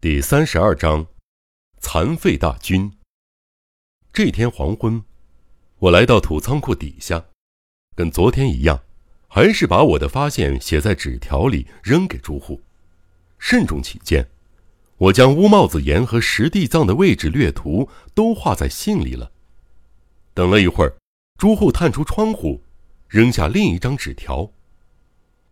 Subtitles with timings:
[0.00, 1.08] 第三十二章，
[1.80, 2.92] 残废大军。
[4.12, 5.02] 这天黄昏，
[5.80, 7.24] 我来到土仓库底下，
[7.96, 8.80] 跟昨天一样，
[9.26, 12.62] 还是把我的发现写在纸条里扔给朱户。
[13.40, 14.30] 慎重起见，
[14.98, 19.32] 我将乌帽子岩和石地藏的位置略图都画在信里了。
[20.32, 20.96] 等了一会儿，
[21.38, 22.62] 朱户探出窗户，
[23.08, 24.52] 扔下另一张纸条：“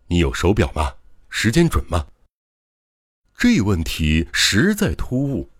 [0.06, 0.94] 你有手表吗？
[1.28, 2.06] 时间准吗？”
[3.38, 5.50] 这问题实在突兀，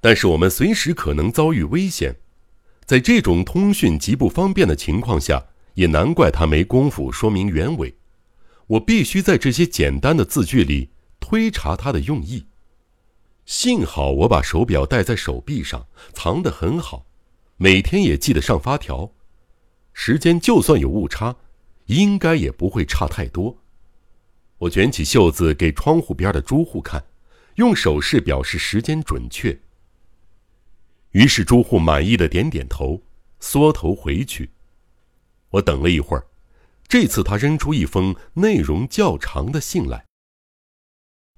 [0.00, 2.16] 但是我们随时可能遭遇危险，
[2.84, 7.94] 在这种通讯极不方便的情况下，也难怪他没工夫说明原委。
[8.66, 12.46] 我必须在这些简单的字句里推查他的用意。
[13.46, 17.06] 幸好我把手表戴在手臂上，藏得很好，
[17.56, 19.12] 每天也记得上发条，
[19.92, 21.36] 时间就算有误差，
[21.86, 23.58] 应该也不会差太多。
[24.58, 27.04] 我卷起袖子给窗户边的朱户看。
[27.56, 29.58] 用手势表示时间准确。
[31.10, 33.02] 于是朱户满意的点点头，
[33.38, 34.50] 缩头回去。
[35.50, 36.26] 我等了一会儿，
[36.88, 40.04] 这次他扔出一封内容较长的信来。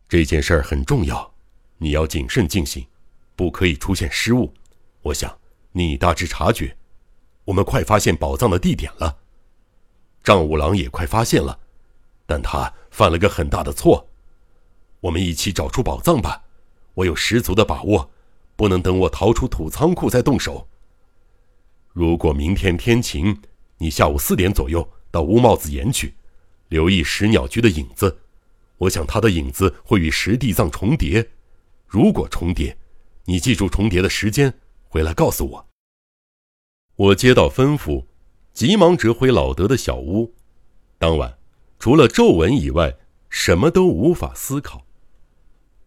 [0.09, 1.35] 这件事儿很重要，
[1.79, 2.87] 你要谨慎进行，
[3.35, 4.55] 不可以出现失误。
[5.03, 5.37] 我想
[5.73, 6.77] 你大致察觉，
[7.47, 9.19] 我们快发现宝藏的地点了。
[10.23, 11.59] 丈五郎也快发现了，
[12.25, 14.09] 但他犯了个很大的错。
[15.05, 16.45] 我们一起找出宝藏吧，
[16.95, 18.11] 我有十足的把握，
[18.57, 20.67] 不能等我逃出土仓库再动手。
[21.93, 23.39] 如果明天天晴，
[23.77, 26.15] 你下午四点左右到乌帽子岩去，
[26.69, 28.21] 留意石鸟居的影子。
[28.79, 31.29] 我想他的影子会与石地藏重叠，
[31.87, 32.79] 如果重叠，
[33.27, 34.55] 你记住重叠的时间，
[34.89, 35.69] 回来告诉我。
[36.97, 38.07] 我接到吩咐，
[38.55, 40.33] 急忙折回老德的小屋。
[40.97, 41.37] 当晚，
[41.79, 42.97] 除了皱纹以外，
[43.29, 44.87] 什么都无法思考。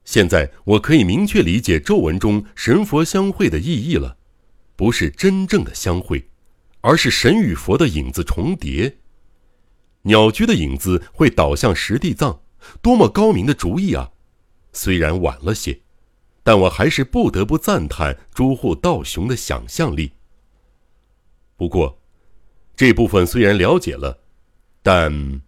[0.07, 4.17] 现在我可以明确理解咒文中神佛相会的意义了，
[4.77, 6.29] 不是真正的相会，
[6.79, 8.99] 而是神与佛的影子重叠。
[10.03, 12.39] 鸟居的影子会倒向石地藏，
[12.81, 14.11] 多么高明的主意啊！
[14.71, 15.81] 虽然晚了些，
[16.41, 20.13] 但我还是不得不赞叹朱户道雄的想象力。
[21.57, 21.99] 不过，
[22.77, 24.21] 这部分虽然了解了，
[24.81, 25.41] 但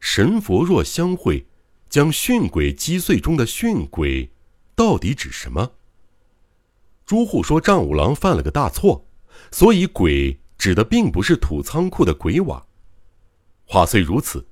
[0.00, 1.46] 神佛若相会。
[1.88, 4.30] 将训鬼击碎中的训鬼，
[4.74, 5.72] 到底指什么？
[7.04, 9.06] 朱户说丈五郎犯了个大错，
[9.50, 12.66] 所以鬼指的并不是土仓库的鬼瓦。
[13.64, 14.46] 话虽如此，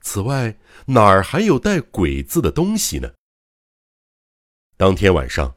[0.00, 3.12] 此外哪儿还有带“鬼”字的东西呢？
[4.76, 5.54] 当天晚上，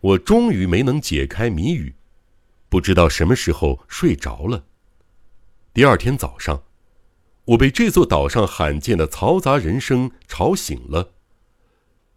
[0.00, 1.94] 我终于没能解开谜语，
[2.68, 4.64] 不知道什么时候睡着了。
[5.74, 6.62] 第二天早上。
[7.44, 11.12] 我被这座岛上罕见的嘈杂人声吵醒了，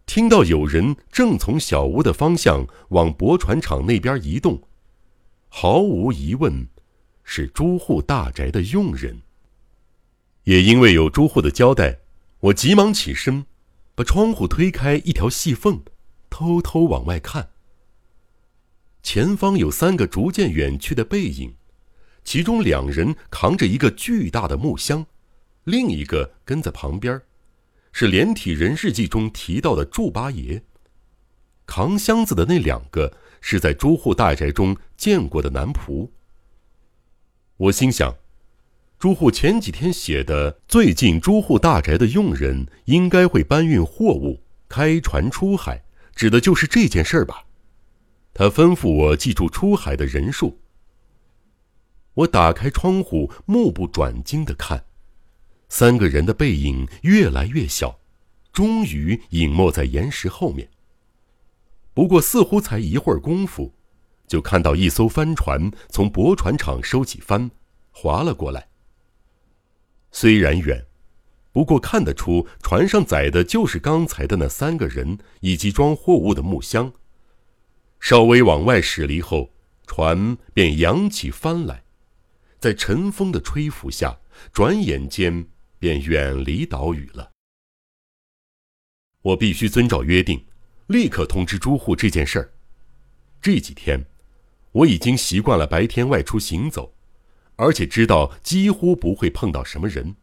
[0.06, 4.62] 听到有人正从小屋的方向往驳船厂那边移动，
[5.48, 6.68] 毫无疑问，
[7.24, 9.22] 是朱户大宅的佣人。
[10.44, 11.98] 也因为有朱户的交代，
[12.38, 13.46] 我急忙起身，
[13.96, 15.82] 把窗户推开一条细缝，
[16.30, 17.50] 偷偷往外看。
[19.02, 21.56] 前方有三个逐渐远去的背影，
[22.22, 25.04] 其中两人扛着一个巨大的木箱。
[25.66, 27.20] 另一个跟在旁边，
[27.90, 30.62] 是连体人日记中提到的祝八爷。
[31.66, 36.08] 扛箱子的那两个是在朱户大宅中见过的男仆。
[37.56, 38.14] 我心想，
[38.96, 45.82] 朱户前几天写的最近朱户大宅的佣人应该会搬运货物、开船出海，
[46.14, 47.44] 指的就是这件事儿吧？
[48.32, 50.60] 他吩咐我记住出海的人数。
[52.14, 54.84] 我打开窗户，目不转睛的看。
[55.68, 57.98] 三个人的背影越来越小，
[58.52, 60.68] 终于隐没在岩石后面。
[61.92, 63.72] 不过，似乎才一会儿功夫，
[64.26, 67.50] 就看到一艘帆船从驳船厂收起帆，
[67.90, 68.68] 划了过来。
[70.12, 70.86] 虽然远，
[71.52, 76.92] 不过看得出船上载的就是刚才的那三个人以及装货物的木箱。
[77.98, 79.50] 稍微往外驶离后，
[79.86, 81.82] 船便扬起帆来，
[82.58, 84.18] 在晨风的吹拂下，
[84.52, 85.46] 转眼间。
[85.78, 87.32] 便远离岛屿了。
[89.22, 90.44] 我必须遵照约定，
[90.86, 92.52] 立刻通知朱户这件事儿。
[93.40, 94.06] 这几天，
[94.72, 96.94] 我已经习惯了白天外出行走，
[97.56, 100.16] 而且知道几乎不会碰到什么人。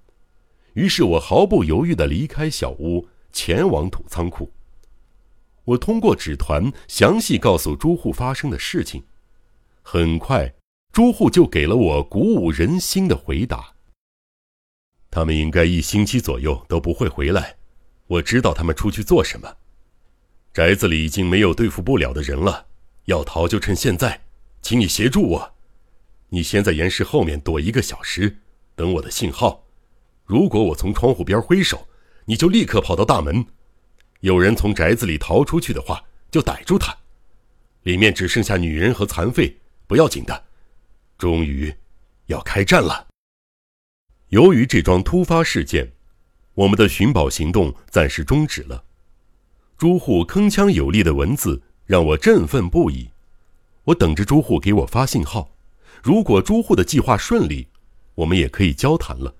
[0.73, 4.51] 于是我毫不犹豫地离开小屋，前往土仓库。
[5.65, 9.03] 我通过纸团详细告诉朱户发生的事情。
[9.81, 10.53] 很快，
[10.91, 13.72] 朱户就给了我鼓舞人心的回答。
[15.13, 17.57] 他们应该一星期左右都不会回来，
[18.07, 19.57] 我知道他们出去做什么。
[20.51, 22.65] 宅子里已经没有对付不了的人了，
[23.05, 24.21] 要逃就趁现在，
[24.63, 25.53] 请你协助我。
[26.29, 28.39] 你先在岩石后面躲一个小时，
[28.73, 29.63] 等我的信号。
[30.25, 31.87] 如果我从窗户边挥手，
[32.25, 33.45] 你就立刻跑到大门。
[34.21, 36.97] 有人从宅子里逃出去的话，就逮住他。
[37.83, 39.55] 里面只剩下女人和残废，
[39.85, 40.45] 不要紧的。
[41.19, 41.71] 终于，
[42.25, 43.12] 要开战了。
[44.33, 45.91] 由于这桩突发事件，
[46.55, 48.83] 我们的寻宝行动暂时终止了。
[49.77, 53.11] 朱户铿锵有力的文字让我振奋不已。
[53.83, 55.55] 我等着朱户给我发信号。
[56.01, 57.67] 如果朱户的计划顺利，
[58.15, 59.35] 我们也可以交谈了。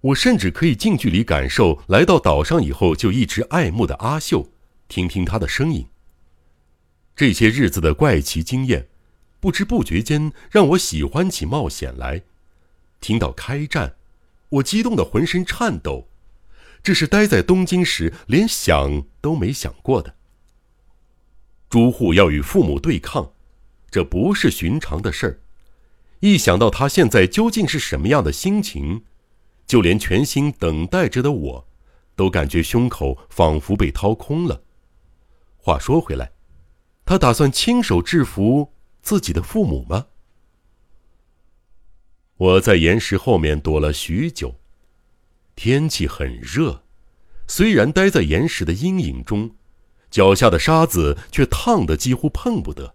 [0.00, 4.48] 我甚至可以近距离感受来到岛上以后就一直爱慕的阿秀，
[4.88, 5.86] 听听她的声音。
[7.14, 8.88] 这些日子的怪奇经验，
[9.38, 12.22] 不知不觉间让我喜欢起冒险来。
[13.00, 13.96] 听到开战，
[14.48, 16.08] 我激动的浑身颤抖。
[16.82, 20.14] 这是待在东京时连想都没想过的。
[21.68, 23.32] 朱户要与父母对抗，
[23.90, 25.40] 这不是寻常的事儿。
[26.20, 29.04] 一想到他现在究竟是什么样的心情，
[29.66, 31.68] 就连全心等待着的我，
[32.16, 34.62] 都感觉胸口仿佛被掏空了。
[35.56, 36.32] 话说回来，
[37.04, 38.72] 他打算亲手制服
[39.02, 40.06] 自己的父母吗？
[42.38, 44.54] 我在岩石后面躲了许久。
[45.56, 46.84] 天气很热，
[47.48, 49.56] 虽然待在岩石的阴影中，
[50.08, 52.94] 脚下的沙子却烫得几乎碰不得。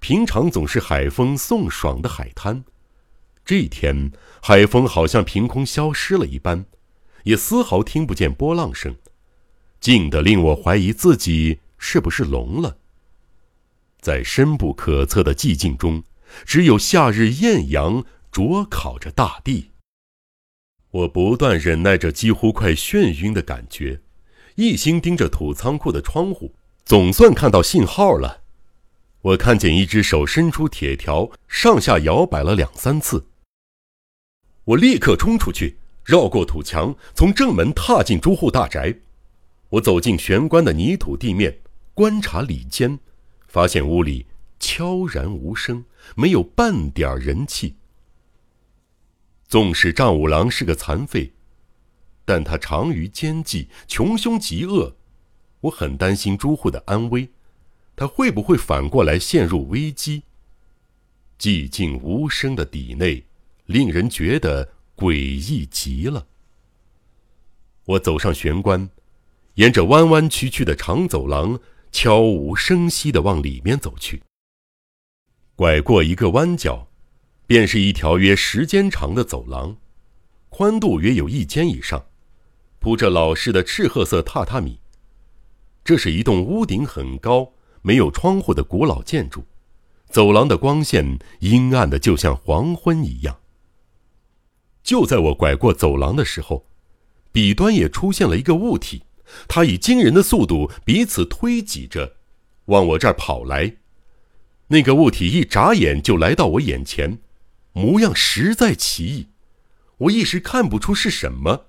[0.00, 2.64] 平常总是海风送爽的海滩，
[3.44, 4.10] 这天
[4.42, 6.66] 海风好像凭空消失了一般，
[7.22, 8.96] 也丝毫听不见波浪声，
[9.78, 12.78] 静得令我怀疑自己是不是聋了。
[14.00, 16.02] 在深不可测的寂静中，
[16.44, 19.70] 只有夏日艳阳灼烤着大地。
[20.90, 24.00] 我不断忍耐着几乎快眩晕的感觉，
[24.56, 26.54] 一心盯着土仓库的窗户，
[26.84, 28.42] 总算看到信号了。
[29.22, 33.26] 我看见一只手伸出铁条，上下摇摆了两三次。
[34.64, 38.96] 我立刻冲出去，绕过土墙，从正门踏进朱户大宅。
[39.68, 41.60] 我走进玄关的泥土地面，
[41.94, 42.98] 观察里间，
[43.46, 44.26] 发现屋里
[44.60, 45.84] 悄然无声，
[46.14, 47.74] 没有半点人气。
[49.48, 51.32] 纵使丈五郎是个残废，
[52.24, 54.94] 但他长于奸计，穷凶极恶，
[55.62, 57.30] 我很担心朱户的安危，
[57.96, 60.22] 他会不会反过来陷入危机？
[61.38, 63.24] 寂静无声的底内，
[63.66, 66.28] 令人觉得诡异极了。
[67.86, 68.88] 我走上玄关，
[69.54, 71.58] 沿着弯弯曲曲的长走廊，
[71.90, 74.22] 悄无声息地往里面走去。
[75.60, 76.88] 拐过一个弯角。
[77.46, 79.76] 便是一条约十间长的走廊，
[80.48, 82.06] 宽度约有一间以上，
[82.78, 84.80] 铺着老式的赤褐色榻榻米。
[85.84, 87.52] 这是一栋屋顶很高、
[87.82, 89.44] 没有窗户的古老建筑，
[90.08, 93.40] 走廊的光线阴暗的就像黄昏一样。
[94.82, 96.64] 就在我拐过走廊的时候，
[97.32, 99.02] 彼端也出现了一个物体，
[99.46, 102.14] 它以惊人的速度彼此推挤着，
[102.66, 103.76] 往我这儿跑来。
[104.70, 107.18] 那个物体一眨眼就来到我眼前。
[107.72, 109.28] 模样实在奇异，
[109.98, 111.66] 我一时看不出是什么，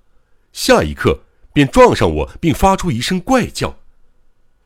[0.52, 1.22] 下一刻
[1.54, 3.78] 便撞上我，并发出一声怪叫。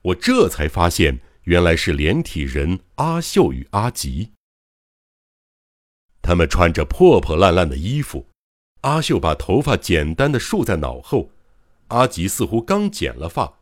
[0.01, 4.31] 我这才发现，原来是连体人阿秀与阿吉。
[6.21, 8.27] 他们穿着破破烂烂的衣服，
[8.81, 11.31] 阿秀把头发简单的束在脑后，
[11.89, 13.59] 阿吉似乎刚剪了发，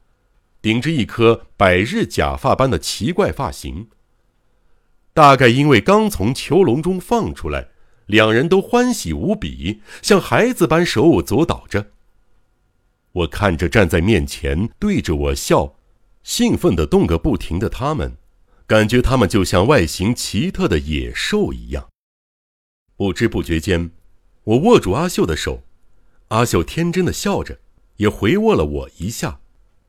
[0.61, 3.89] 顶着一颗百日假发般的奇怪发型。
[5.13, 7.67] 大概因为刚从囚笼中放出来，
[8.07, 11.91] 两人都欢喜无比，像孩子般手舞足蹈着。
[13.11, 15.75] 我看着站在面前对着我笑、
[16.23, 18.17] 兴奋的动个不停的他们，
[18.65, 21.89] 感觉他们就像外形奇特的野兽一样。
[22.97, 23.91] 不知不觉间，
[24.45, 25.61] 我握住阿秀的手，
[26.29, 27.59] 阿秀天真的笑着，
[27.97, 29.39] 也回握了我一下，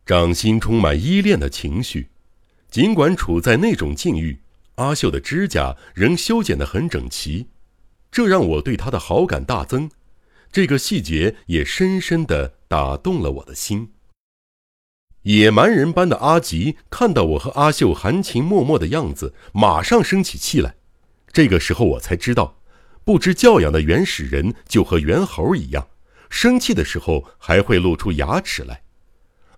[0.04, 2.10] 掌心充满依恋的情绪。
[2.68, 4.40] 尽管处在那种境遇。
[4.76, 7.48] 阿秀的指甲仍修剪得很整齐，
[8.10, 9.90] 这让我对她的好感大增。
[10.52, 13.90] 这个细节也深深地打动了我的心。
[15.22, 20.76] 野蛮人般的阿吉看到我和阿秀含情脉脉的样子，马上生起气来。
[21.32, 22.60] 这个时候我才知道，
[23.04, 25.88] 不知教养的原始人就和猿猴一样，
[26.30, 28.83] 生气的时候还会露出牙齿来。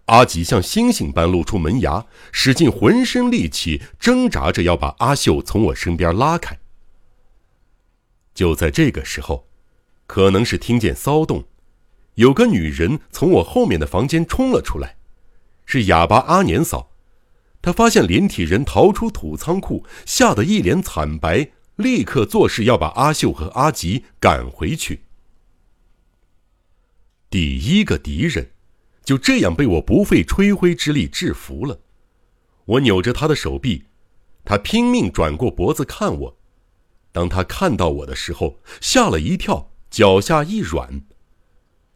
[0.06, 6.58] 阿吉像猩猩般露出门牙，使尽浑身力气挣扎着要把阿秀从我身边拉开。
[8.34, 9.48] 就在这个时候，
[10.06, 11.44] 可能是听见骚动，
[12.14, 14.96] 有个女人从我后面的房间冲了出来，
[15.64, 16.90] 是哑巴阿年嫂。
[17.60, 25.00] 他发现连体人逃出土仓库，吓得一脸惨白，立刻做事要把阿秀和阿吉赶回去。
[27.28, 28.52] 第一个敌人，
[29.06, 31.80] 就这样被我不费吹灰之力制服了。
[32.64, 33.84] 我扭着他的手臂，
[34.44, 36.36] 他拼命转过脖子看我。
[37.12, 41.02] 当他看到我的时候，吓了一跳，脚下一软。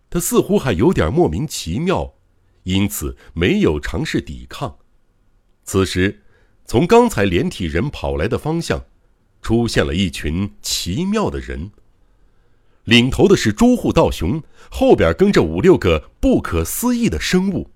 [0.08, 2.14] 他似乎还有点莫名其妙，
[2.62, 4.78] 因此没有尝试抵抗。
[5.64, 6.22] 此时，
[6.64, 8.84] 从刚才连体人跑来的方向，
[9.42, 11.72] 出现了一群奇妙的人。
[12.90, 17.70] 领头的是朱户道雄，后边跟着五六个不可思议的生物。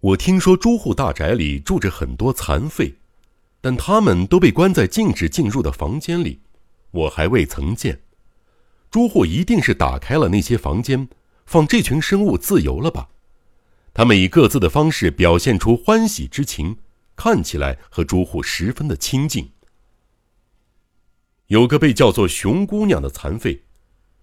[0.00, 2.96] 我听说朱户大宅里住着很多残废，
[3.60, 6.40] 但他们都被关在禁止进入的房间里，
[6.90, 8.00] 我还未曾见。
[8.90, 11.08] 朱户一定是打开了那些房间，
[11.46, 13.10] 放这群生物自由了吧？
[13.94, 16.78] 他们以各自的方式表现出欢喜之情，
[17.14, 19.52] 看起来和朱户十分的亲近。
[21.52, 23.64] 有个被叫做熊姑娘的残废，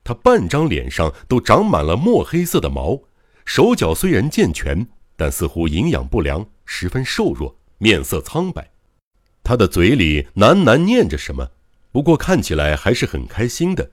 [0.03, 3.03] 她半张脸上都长满了墨黑色的毛，
[3.45, 8.71] 手脚虽然健全，但似乎营养不良，十分瘦弱，面色苍白。
[9.43, 11.51] 她的嘴里喃喃念着什么，
[11.91, 13.91] 不过看起来还是很开心的。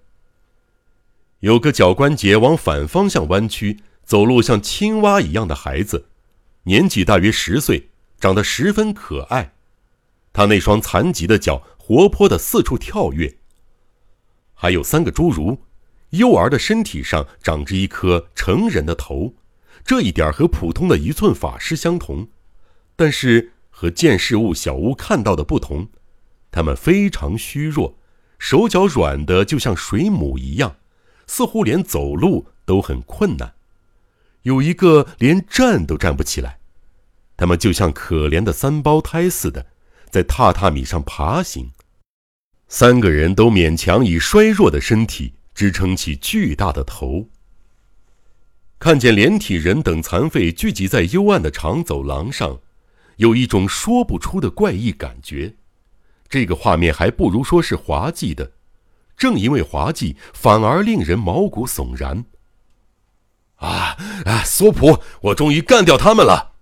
[1.41, 3.81] 有个脚关节往反方向弯曲。
[4.03, 6.07] 走路像青蛙一样的孩子，
[6.63, 7.91] 年纪大约十岁，
[8.21, 9.53] 长得十分可爱。
[10.33, 13.37] 他那双残疾的脚活泼的四处跳跃。
[14.55, 15.63] 还有三个侏儒，
[16.11, 19.35] 幼儿的身体上长着一颗成人的头，
[19.85, 22.27] 这一点和普通的一寸法师相同。
[22.97, 25.87] 但是和见事物小屋看到的不同，
[26.51, 27.97] 他们非常虚弱，
[28.37, 30.79] 手脚软的就像水母一样，
[31.29, 33.55] 似乎连走路都很困难。
[34.43, 36.59] 有一个连站都站不起来，
[37.37, 39.67] 他们就像可怜的三胞胎似的，
[40.17, 41.73] 在榻榻米上爬行。
[42.69, 47.29] 三个人都勉强以衰弱的身体支撑起巨大的头。
[48.79, 52.61] 看见连体人等残废聚集在幽暗的长走廊上，
[53.17, 55.57] 有一种说不出的怪异感觉。
[56.31, 58.53] 这个画面还不如说是滑稽的，
[59.19, 62.25] 正因为滑稽，反而令人毛骨悚然。
[63.57, 64.43] 啊啊！
[64.47, 66.53] 索普，我终于干掉他们了！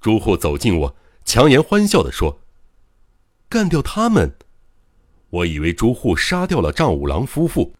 [0.00, 2.40] 朱户走近我，强颜欢笑地说
[3.48, 4.34] ：“干掉他们？
[5.30, 7.74] 我以为朱户杀掉了丈五郎夫妇。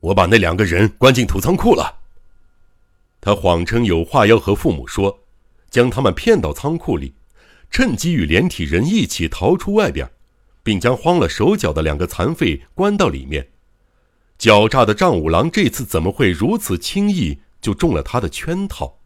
[0.00, 2.00] 我把那两个人关进土仓库了。”
[3.20, 5.20] 他谎称有话要和父母说，
[5.70, 7.14] 将他们骗到仓库里，
[7.70, 10.10] 趁机与连体人一起逃出外边，
[10.62, 13.48] 并将慌了手脚的两个残废关到里面。
[14.38, 18.98] 狡诈的丈五郎这次怎么会如此轻易就中了他的圈套？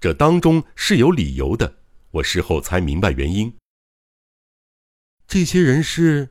[0.00, 1.77] 这当中是有理由的。
[2.18, 3.54] 我事后才明白原因。
[5.26, 6.30] 这些人是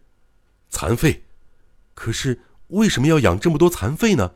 [0.70, 1.24] 残废，
[1.94, 4.36] 可是为什么要养这么多残废呢？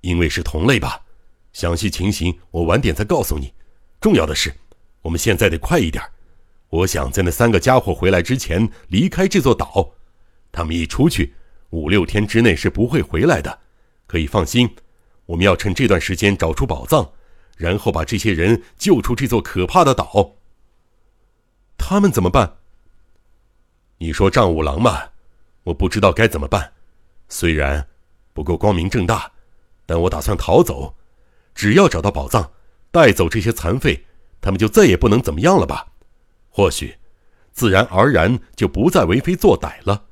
[0.00, 1.04] 因为是同类吧。
[1.52, 3.52] 详细情形我晚点再告诉你。
[4.00, 4.54] 重要的是，
[5.02, 6.02] 我们现在得快一点。
[6.68, 9.94] 我想在那三个家伙回来之前离开这座岛。
[10.50, 11.34] 他们一出去。
[11.70, 13.60] 五六天之内是不会回来的，
[14.06, 14.76] 可以放心。
[15.24, 17.12] 我们要趁这段时间找出宝藏，
[17.56, 20.36] 然后把这些人救出这座可怕的岛。
[21.76, 22.58] 他们怎么办？
[23.98, 25.10] 你说丈五郎嘛，
[25.64, 26.72] 我不知道该怎么办。
[27.28, 27.88] 虽然
[28.32, 29.32] 不够光明正大，
[29.86, 30.96] 但我打算逃走。
[31.54, 32.52] 只要找到宝藏，
[32.90, 34.04] 带走这些残废，
[34.40, 35.92] 他们就再也不能怎么样了吧？
[36.50, 36.96] 或许，
[37.52, 40.06] 自然而然就不再为非作歹了。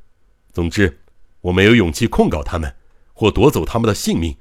[0.52, 0.98] 总之。
[1.44, 2.76] 我没有勇气控告他们，
[3.14, 4.36] 或夺走他们的性命，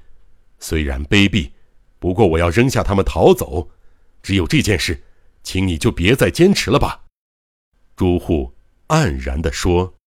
[0.58, 1.52] 虽然卑鄙，
[2.00, 3.70] 不过我要扔下他们逃走。
[4.20, 5.04] 只有这件事，
[5.44, 7.04] 请你就别再坚持了吧。”
[7.94, 8.56] 朱户
[8.88, 9.99] 黯然地说。